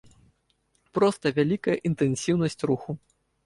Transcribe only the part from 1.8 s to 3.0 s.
інтэнсіўнасць руху.